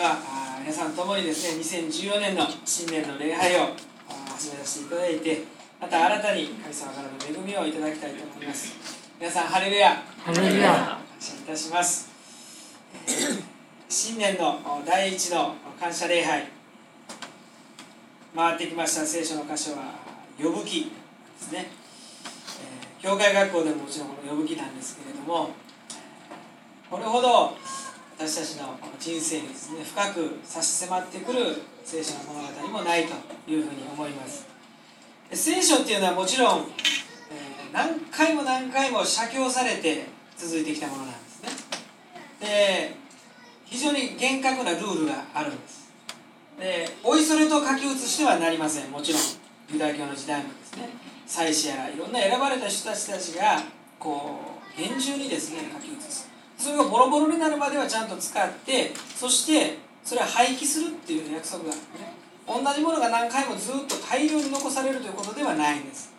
[0.00, 0.16] では
[0.58, 3.58] 皆さんともにですね2014年の新年の礼拝を
[4.34, 5.44] 始めさせていただいて
[5.78, 8.72] また新たに神様からの恵みをいただきたいと思います。
[9.20, 10.72] 皆さんハレルヤハレルヤ。
[10.72, 12.08] 感謝いたします。
[13.90, 16.48] 新年の第一の感謝礼拝
[18.34, 19.04] 回ってきました。
[19.04, 19.96] 聖書の箇所は
[20.42, 20.90] 呼ぶ記で
[21.38, 21.66] すね、
[23.02, 25.50] えー、教会学校でももちろんこの呼ぶ記なんですけれども
[26.90, 27.54] これほど
[28.20, 33.14] 私たちの人生にですね深く差し迫ってくる聖書の物語もないと
[33.50, 34.46] いうふうに思います。
[35.32, 40.04] 聖書っていうのはもちろん、えー、何回も何回も写経されて
[40.36, 41.48] 続いてきたものなんですね。
[42.40, 42.94] で
[43.64, 45.90] 非常に厳格なルールがあるんです。
[46.58, 48.90] でおいそれと書き写してはなりません。
[48.90, 49.22] もちろん
[49.72, 50.90] ユダヤ教の時代もですね
[51.26, 53.62] 祭司やらいろんな選ばれた人たちたちが
[53.98, 54.40] こ
[54.76, 56.29] う厳重にですね書き写す。
[56.60, 62.12] それがボロボロになるまではちゃんと使ってそしてそれは廃棄するっていう約束があるね。
[62.46, 66.12] 同じものが何回もずっと大量に残されるということではないんです。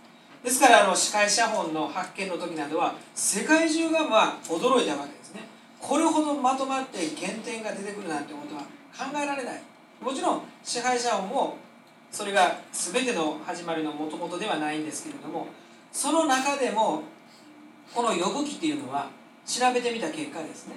[0.43, 5.41] ですからあの司会写本の発見の時などは世界中がまあ驚いたわけですね。
[5.79, 9.61] これほどまとまって原点が出てくるなんてことは考えられない。
[10.01, 11.57] もちろん支配者本も
[12.11, 15.47] それが全ての始まりのもともとではないんですけれども
[15.91, 17.03] その中でも
[17.93, 19.09] この呼ぶ記っていうのは
[19.51, 20.75] 調べてみた結果ですね。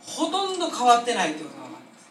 [0.00, 2.10] ほとんど変わってないということが分かります。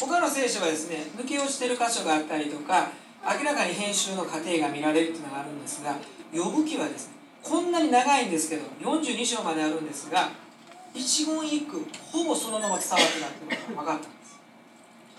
[0.00, 2.90] 他の聖書はですね抜け落ちてる箇所があったりとか
[3.22, 5.96] 明らかに編集の過程が見られるというのがあるんですが
[6.32, 10.30] 呼ぶ記はですねこんなに長いんですけど42章まであるんですが
[10.94, 14.40] 一言一句ほぼそのまま伝わってないということが分かったんです。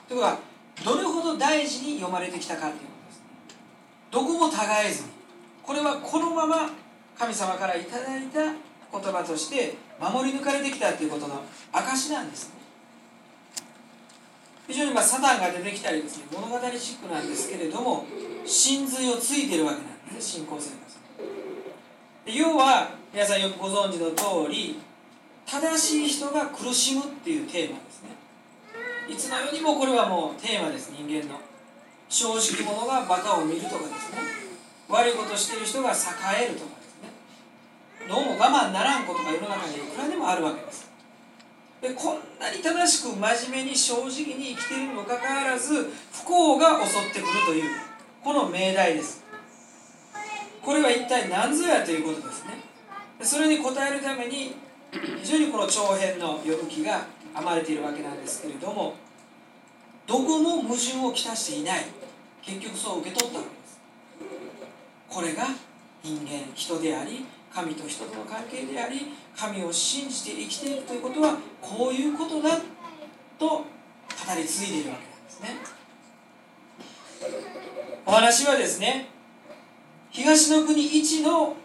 [0.07, 0.39] ということは
[0.83, 3.25] どれほど大事に読まれてきたかということですね。
[4.11, 5.09] どこも違えずに
[5.63, 6.69] これはこのまま
[7.17, 8.39] 神様からいただいた
[8.93, 11.41] 言葉として守り抜かれてきたということの
[11.71, 12.63] 証なんですね。
[14.67, 18.05] 非常にまサタンが出てきたりですね物語チックなんですけれども
[18.45, 20.97] 真髄をついてるわけなんです信仰生活
[22.25, 24.79] で要は皆さんよくご存知の通り
[25.45, 28.09] 正しい人が苦しむっていうテーマですね。
[29.09, 31.39] いつの世にもこれはもうテーマです人間の。
[32.09, 34.19] 正直者がバカを見るとかですね。
[34.87, 36.82] 悪いことしてる人が栄えるとか。
[38.07, 40.91] どうも我慢ならんことが世の中にいくらでもあるわけです。
[41.81, 47.69] でこんなに正しく真面目に正直に生きているにもかかわらず不幸が襲ってくるという
[48.23, 49.23] この命題です。
[50.61, 52.51] これは一体何ぞやということですね。
[53.21, 54.55] それに応えるために
[55.21, 58.95] 非常にこの長編の呼ぶ気が編まれているわけなんですけれども
[60.05, 61.85] どこも矛盾をきたしていない。
[62.41, 63.79] 結局そう受け取ったわけです。
[65.09, 65.47] これが
[66.03, 72.57] 人間人であり神と人との関係であり神を信じて生きているということはこういうことだ
[73.37, 73.65] と語
[74.35, 75.49] り継いでいるわけなんですね。
[78.05, 79.07] お話はですね
[80.09, 81.55] 東の国一の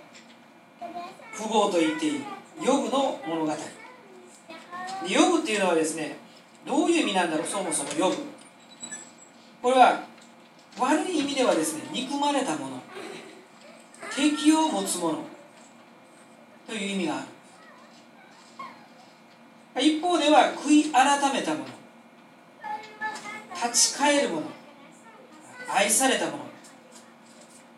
[1.37, 2.25] 富豪と言っていい
[2.63, 3.53] ヨブの物語。
[5.07, 6.17] ヨブっていうのはですね
[6.67, 8.17] どういう意味なんだろうそもそもヨブ。
[9.63, 10.03] これは
[10.79, 12.83] 悪い意味ではですね憎まれたもの。
[14.15, 15.28] 敵を持つ者
[16.69, 17.21] という意味があ
[19.81, 19.83] る。
[19.83, 21.65] 一方では悔い改めたもの。
[23.55, 24.43] 立ち返るもの。
[25.75, 26.39] 愛されたもの。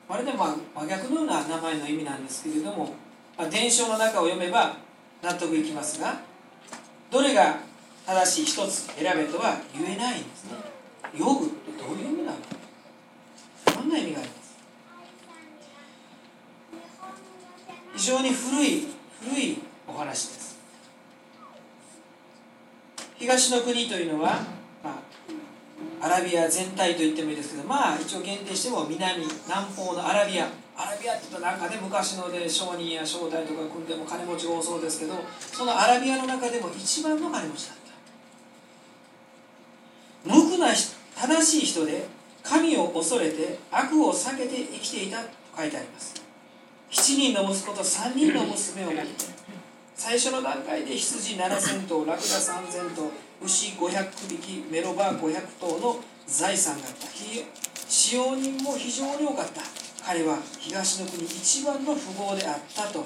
[0.09, 0.59] まるで真
[0.89, 2.95] 逆のような名前の意味なんですけれども、
[3.39, 4.75] ま、伝承の中を読めば
[5.23, 6.19] 納得いきますが
[7.13, 7.59] どれが
[8.05, 10.57] 正しい一つ選べとは言えないんですね。
[11.17, 12.39] 呼ぶってどういう意味なの
[13.77, 14.30] どんな意味があり
[18.01, 18.87] 非常に古い
[19.21, 20.59] 古いお話です。
[23.19, 24.41] 東の国というのは、
[24.83, 25.03] ま
[26.01, 30.49] あ、アラビア全体と言ってもいいですけどまあ一応限定しても南南方のアラビア。
[30.79, 37.77] アラビアって言うとなんかね昔ので商人や商代とか組んでも金持ち多そうですけどそのアラビアの中でも一番の金持ちだっ
[40.25, 40.35] た。
[40.35, 42.07] 無垢な正しい人で
[42.43, 46.30] 神を恐れて悪を避けて生きていたと書いてあります。
[46.91, 49.11] 7人の息子と3人の娘を持って
[49.95, 55.97] 最初の段階で羊7000頭ラクダ3000頭牛500匹メロバー500頭の
[56.27, 57.07] 財産があった。
[57.89, 59.63] 使用人も非常に多かった。
[60.05, 63.05] 彼は東の国一番の富豪であったと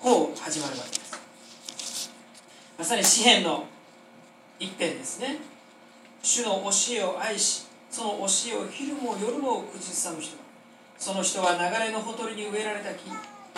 [0.00, 2.10] こう始まるわけです。
[2.78, 3.64] まさに詩篇の
[4.58, 5.38] 一編ですね。
[6.22, 10.45] 主の教えを愛しその教えを昼も夜も口ずさむ人。
[10.98, 13.10] その人は流れのほとりに植えられた木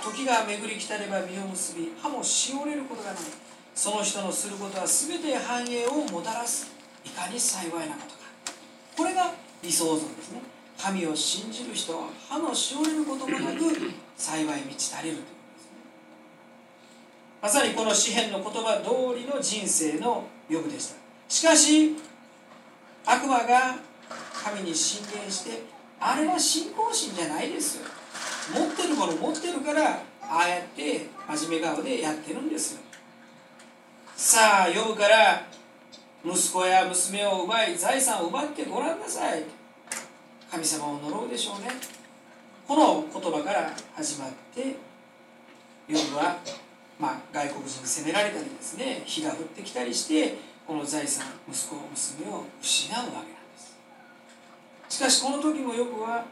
[0.02, 3.22] 時が巡り来たれば実を結び葉もしおれることがない。
[3.74, 6.70] その人のすることは全て繁栄をもたらす
[7.04, 8.18] いかに幸いなことか。
[8.96, 9.32] これが
[9.62, 10.40] 理想像ですね。
[10.76, 15.78] 神を信じる人は歯のしおれることもなく幸い満ち足りるということですね。
[17.42, 20.94] まさにこの詩篇の言葉通りの人生の予部でした。
[21.28, 21.96] しかし
[23.04, 23.76] 悪魔が
[24.32, 27.86] 神に進言してあれは信仰心じゃないですよ。
[28.54, 32.80] 持ってるもの持ってるからああやって真面目顔でやってるんですよ。
[34.16, 35.46] さあ呼ぶから
[36.24, 39.44] 息子や娘を奪い財産を奪ってごらんなさい。
[40.50, 41.70] 神様を呪うでしょうね。
[42.66, 44.76] この言葉から始まって
[45.88, 46.36] ヨブは、
[47.00, 49.02] まあ、外国人に責められたりですね。
[49.04, 50.36] 火が降ってきたりして
[50.66, 53.37] この財産息子娘を失うわけ
[54.88, 56.24] しかしこの時もヨブは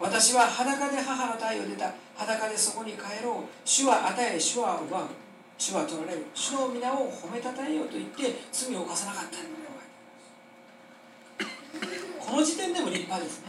[0.00, 1.92] 私は裸で母の体を出た。
[2.16, 3.48] 裸でそこに帰ろう。
[3.64, 5.06] 主は与え主は奪う。
[5.56, 6.26] 主は取られる。
[6.34, 9.38] 主の皆を褒めたたえようと言って罪を犯さなかった
[12.18, 13.46] この時点でも立派ですね。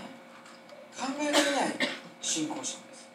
[0.95, 1.75] 考えられない
[2.21, 3.09] 信仰心です。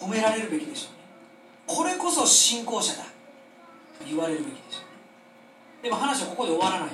[0.00, 0.98] 褒められるべきでしょうね。
[1.66, 3.04] これこそ信仰者だ。
[3.04, 3.08] と
[4.06, 5.90] 言われるべきでしょうね。
[5.90, 6.88] でも話はここで終わらない。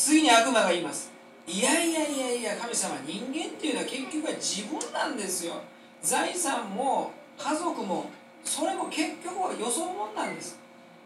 [0.00, 1.12] 次に悪魔が言います。
[1.46, 5.60] いやいやいやいや神様人間っていうのは結局は自分なんですよ。
[6.00, 8.06] 財産も家族も
[8.42, 10.58] それも結局はよそもんなんです。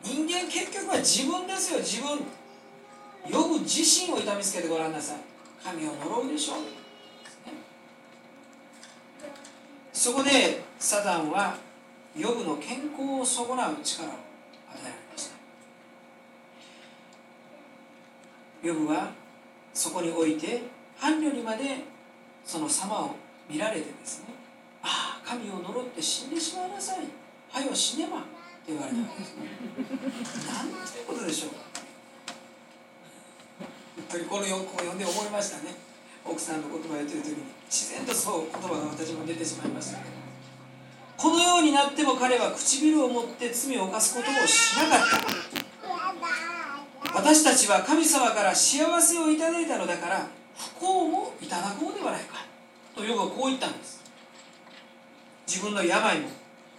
[0.05, 1.81] 人間結局は自分ですよ。
[1.81, 2.20] 自分
[3.32, 5.19] 呼ぶ自身を痛みつけてごらんなさい。
[5.64, 6.52] 神を呪うでしょ。
[6.55, 6.56] う、
[9.93, 11.56] そこでサタンは
[12.17, 14.19] ヨブの健康を損なう力を与
[14.82, 15.35] えられました
[18.65, 19.13] ヨブは
[19.75, 20.63] そこにおいて
[20.99, 21.85] 伴侶にまで
[22.45, 23.17] その様を
[23.49, 24.35] 見られてですね
[24.83, 26.99] ああ神を呪って死んでしまいなさい。
[27.51, 29.43] はよ死ねばって言われたわけですね。
[30.49, 31.51] なんていうことでしょう
[33.97, 35.75] 本当にこの横を読んで思いましたね。
[36.25, 37.37] 奥さんの言葉を言ってる時に
[37.71, 40.11] 自然とそう言葉が私も出てしまいましたけど。
[41.17, 45.64] このようになっても彼は唇を持って罪を犯すことをしなかった。
[47.25, 52.44] 私たちは神様から幸せをいただいたのだから不幸もいただこうではないか。
[52.94, 54.05] とヨブはこう言ったんです。
[55.47, 56.29] 自分の病も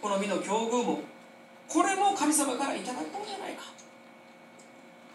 [0.03, 0.99] この身の境遇も
[1.67, 3.63] これも神様からいただこうじゃないか。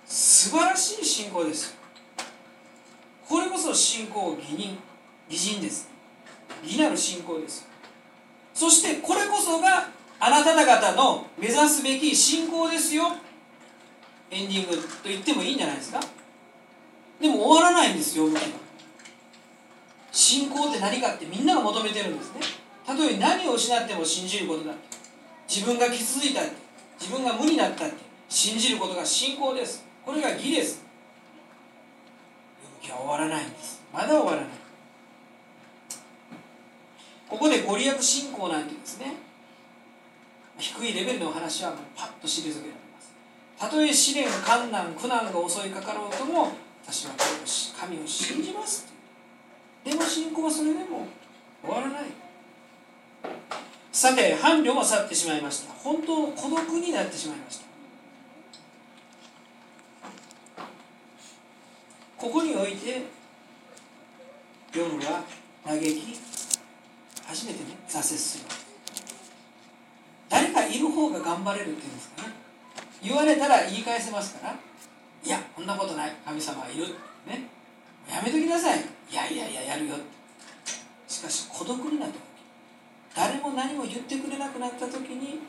[0.05, 1.77] 素晴らしい信仰です。
[3.29, 4.79] これこそ信仰義人
[5.31, 5.89] 義人です。
[6.65, 7.69] 義なる信仰です。
[8.53, 13.13] そしてこれこそがあなた方の目指すべき信仰ですよ。
[14.31, 16.01] エンディングと言ってもいいんじゃないですか？
[17.21, 18.41] でも終わらないんですよ動きが
[20.13, 22.41] 信仰って何かってみんなが求めてるんですね。
[22.87, 24.97] たとえ何を失っても信じることだって。
[25.49, 26.53] 自分が傷ついたって
[27.01, 27.97] 自分が無になったって
[28.29, 29.85] 信じることが信仰です。
[30.05, 30.83] これが義です。
[32.81, 33.83] 動きは終わらないんです。
[33.93, 34.45] まだ終わらない。
[37.29, 39.15] ここでご利益信仰なんてですね。
[40.59, 42.90] 低いレベルの話はもうパッと退けられます
[43.61, 46.49] たとえ試練困難苦難が襲いかかろうとも
[46.83, 47.13] 私は
[47.79, 48.91] 神を信じます
[49.85, 51.07] でも信仰はそれでも
[51.63, 52.05] 終わらない。
[53.93, 55.73] さて伴侶も去ってしまいました。
[55.73, 57.65] 本当孤独になってしまいました。
[62.17, 63.03] ここにおいて
[64.75, 65.25] 夜は
[65.67, 66.19] 嘆き
[67.27, 68.45] 初めてね挫折する。
[70.29, 71.93] 誰かいる方が頑張れるっていう
[73.03, 74.55] 言われたら言い返せますから
[75.23, 76.13] いやこんなことない。
[76.25, 76.87] 神様はいる。
[77.27, 77.49] ね。
[78.09, 78.81] やめときなさい。
[79.11, 79.97] いやいやいややるよ
[81.07, 82.21] しかし孤独になった時。
[83.15, 85.41] 誰も何も言ってくれなくなった時に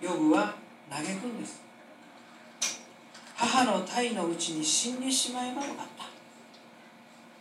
[0.00, 0.54] ヨブは
[0.90, 1.62] 嘆くんです。
[3.34, 6.04] 母の体のうちに死んでしまえばよかった。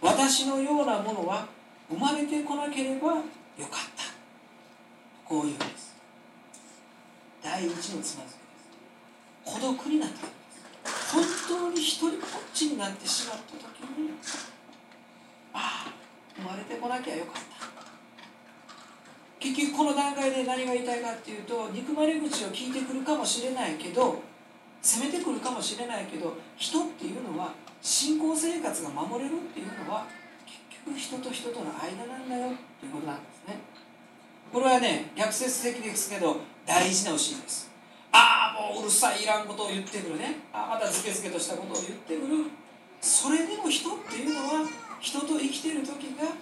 [0.01, 1.47] 私のようなものは
[1.89, 3.23] 生まれてこなければよかっ
[3.95, 4.03] た。
[5.25, 5.95] こういうんです。
[7.43, 8.46] 第一のつまずき。
[9.47, 10.27] 孤独になった
[11.15, 12.19] 本当に一人ぼっ
[12.53, 13.59] ちになってしまった時
[13.97, 14.11] に
[15.53, 15.93] ああ
[16.35, 17.67] 生まれてこなきゃよかった。
[19.39, 24.21] 結局この段階で何が言いたいかっていうと憎まれ口を聞いてくるかもしれないけど
[24.81, 30.05] 責めてくるかもしれないけど人っていうのは信仰生活が守れるっていうのは
[30.45, 33.57] 結局人と人との間なんだよっていうことなんですね。
[34.51, 37.66] これはね逆説的ですけど大事な教えです。
[38.79, 40.36] うるさいいらんことを言ってくるね。
[40.51, 42.45] あまたズケズケとしたことを言ってくる。
[43.01, 44.69] それでも人っていうのは
[45.00, 46.33] 人と生きてる時が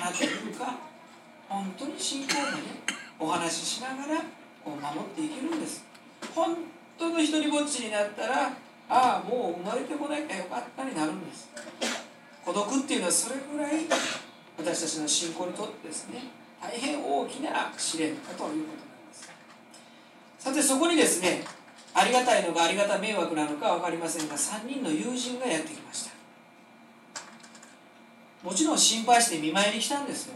[0.00, 0.92] あなたというか。
[1.48, 2.82] 本当に信仰でね。
[3.20, 4.20] お話ししながら
[4.64, 5.84] こう守っていけるんです。
[6.34, 6.56] 本
[6.98, 8.48] 当の一人ぼっちになったら
[8.88, 11.50] ああもう生まれてこなきゃよかったになるんです。
[12.44, 13.84] 孤独っていうのはそれぐらい
[14.56, 16.24] 私たちの信仰にとってですね
[16.60, 18.82] 大変大きな試練だということ。
[18.82, 18.91] です
[20.42, 21.44] さてそこにですね
[21.94, 26.10] ありがたいのかありがた迷惑なのか分かりませんが3人の友人がやってきました。
[28.42, 30.34] もちろん心配して見舞いに来たんですよ。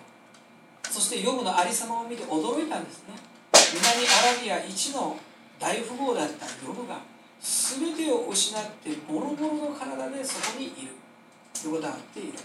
[0.85, 3.15] そしてヨブのありさまを見て驚いたんですね。
[3.75, 5.17] 南アラビア一の
[5.59, 7.01] 大富豪だったヨブが
[7.41, 10.93] 全てを失ってボロボロの体でそこにいる。
[11.65, 12.39] 横たわっている。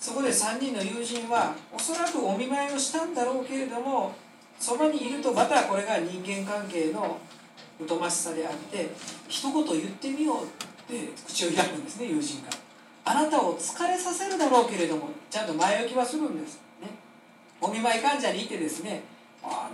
[0.00, 4.14] そこで3人の友人はおそらくお見舞いをしたんだろうけれども
[4.60, 7.18] そばにいるとまたこれが人間関係の
[7.88, 8.90] 疎ましさであって
[9.26, 10.46] 一言言ってみようっ
[10.86, 12.50] て口を開くんですね友人が
[13.06, 16.60] あなたを疲れさせるだろうけれどもちゃんと前置きはするんです。
[16.80, 16.88] ね。
[17.60, 19.02] お見舞い患者にいてですね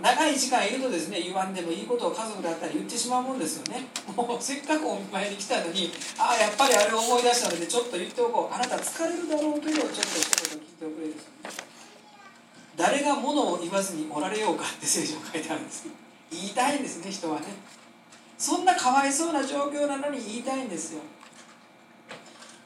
[0.01, 3.87] 長い時間いるとですね言わんでもいいことを家族だったら言ってしまうもんですよね。
[4.15, 8.55] もうせっかくお見舞いに来たのにああやっぱりあれを思い出したのでちょっと言っておこう。
[8.55, 11.67] あなた疲れるだろうけどちょっと一言聞いておくれですよね
[12.77, 15.87] 誰が物を言わずにおられようかって聖書書いてあるんです。
[16.31, 17.47] 言いたいんですね人はね。
[18.37, 21.01] そんなかわいそうな状況なのに言いたいんですよ。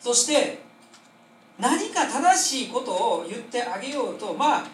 [0.01, 0.60] そして
[1.58, 4.68] 何か正しいことを言ってあげようとまあ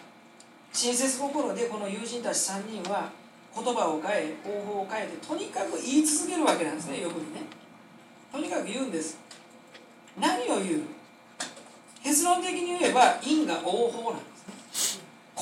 [0.72, 3.10] 親切心でこの友人たち3人は
[3.54, 7.42] 言葉を変え方法を変えてとにかく言い続けるわけなんですねよくにね。
[8.32, 9.18] とにかく言うんです。
[10.18, 10.82] 何を言う？
[12.02, 14.37] 結論的に言えば因果応報なんです。
[14.37, 14.37] ね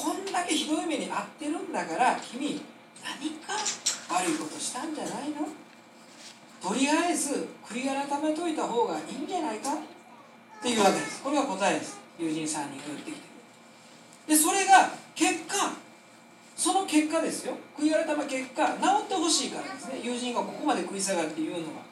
[0.07, 2.63] こんだけひどい目に遭ってるんだから君
[3.03, 3.59] 何か
[4.15, 5.49] 悪いことしたんじゃないの？
[6.63, 9.75] とりあえず悔い改めといた方がいいんじゃないか？
[9.75, 9.77] っ
[10.63, 11.25] ていうわけです。
[11.25, 11.99] これが答えです。
[12.21, 13.27] 友人さんに言ってきて。
[14.29, 15.75] でそれが結果
[16.55, 17.55] その結果ですよ。
[17.77, 18.75] 悔い改め結果治
[19.07, 19.99] ってほしいからですね。
[20.05, 21.83] 友人がここまで食い下がって言うのは。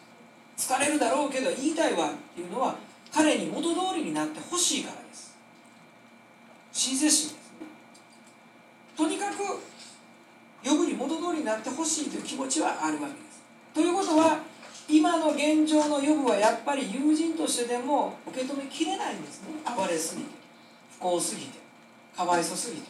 [0.57, 2.77] 疲れるだろうけど言いたいわっていうのは
[3.13, 5.37] 彼に元通りになってほしいからです。
[6.73, 7.45] 親切心ですね
[8.97, 9.39] とにかく
[10.63, 10.87] 呼ぶ
[11.45, 13.45] になってほしいという気持ちはあるわけです。
[13.75, 14.39] ということは
[14.89, 19.49] 今の現状の予部はやっぱり友人としてでも受け止めきれないんですね。
[19.77, 20.31] 暴れすぎて
[20.99, 21.59] 不幸すぎて
[22.17, 22.89] かわいそすぎて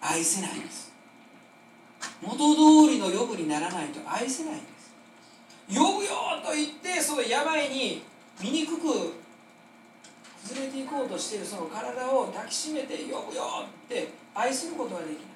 [0.00, 0.92] 愛せないんです。
[2.22, 4.94] 元通りの予部にならないと愛せないんです。
[5.68, 6.10] 呼ぶよ
[6.44, 8.02] と言ってその病に
[8.40, 9.14] 醜く
[10.42, 15.33] 崩れていこうとしているその体を抱きしめて呼ぶよって愛することができない。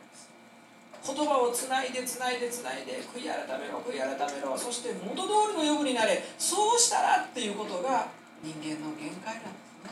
[1.04, 4.56] 言葉をつないでつないでつないで悔い改めろ悔い改めろ。
[4.58, 6.22] そして元通りの呼ぶになれ。
[6.38, 8.08] そうしたらっていうことが
[8.42, 9.90] 人間の限界なんですね。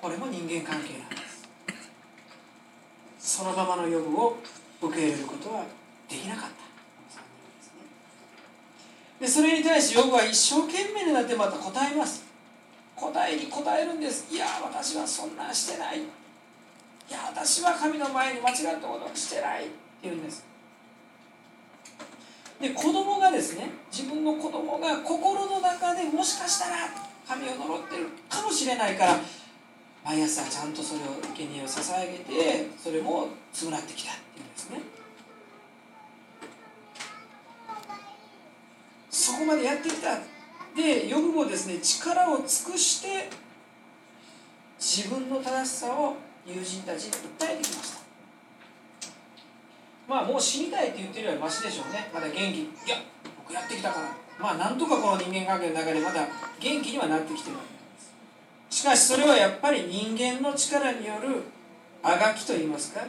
[0.00, 1.16] これも人間関係なんで
[3.18, 3.38] す。
[3.38, 4.36] そのままの呼ぶを
[4.80, 5.64] 受け入れることは
[6.08, 6.62] できなかった。
[9.20, 12.24] でそれに対してヨブは一生懸命になってまた答えます。
[12.96, 14.34] 答えに答えるんです。
[14.34, 16.00] いや私はそんなしてない。
[17.08, 19.72] いや私は神の前に間違ったことをしてないって
[20.04, 20.44] 言うんです。
[22.60, 26.76] で子供がですね自分の子供が心の中でもしかしたら
[27.26, 29.20] 神を呪ってるかもしれないから
[30.04, 31.04] 毎朝ちゃんとそれを
[31.34, 34.80] 生贄を捧げてそれも償ってきたっていうんですね。
[39.10, 40.18] そこまでやってきた。
[40.74, 43.28] でヨブもですね力を尽くして
[44.78, 48.02] 自分の正しさを友人たちに訴えてきました。
[50.08, 52.10] まあもう死にたいって言ってるよりはマシでしょうね。
[52.12, 52.60] まだ元気。
[52.60, 52.96] いや
[53.38, 54.08] 僕やってきたから。
[54.38, 56.26] まあなんとかこの人間関係の中でまだ
[56.58, 57.56] 元気にはなってきてる。
[57.56, 61.42] わけですしかしそれはやっぱり人間の力による
[62.02, 63.00] あがきといいますか。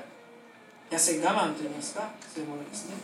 [0.91, 2.11] 痩せ我慢といいますか。
[2.21, 2.95] そういうものですね。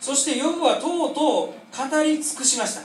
[0.00, 2.82] そしてヨブはとうとう語り尽くしました。